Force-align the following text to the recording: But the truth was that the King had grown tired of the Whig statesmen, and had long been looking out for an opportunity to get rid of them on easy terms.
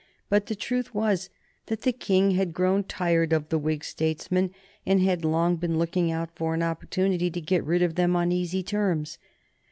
But 0.29 0.47
the 0.47 0.55
truth 0.55 0.95
was 0.95 1.29
that 1.67 1.81
the 1.81 1.91
King 1.93 2.31
had 2.31 2.55
grown 2.55 2.83
tired 2.83 3.31
of 3.31 3.49
the 3.49 3.59
Whig 3.59 3.83
statesmen, 3.83 4.49
and 4.83 4.99
had 4.99 5.23
long 5.23 5.57
been 5.57 5.77
looking 5.77 6.11
out 6.11 6.35
for 6.35 6.55
an 6.55 6.63
opportunity 6.63 7.29
to 7.29 7.39
get 7.39 7.63
rid 7.63 7.83
of 7.83 7.93
them 7.93 8.15
on 8.15 8.31
easy 8.31 8.63
terms. 8.63 9.19